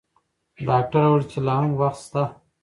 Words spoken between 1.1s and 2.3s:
چې لا هم وخت شته.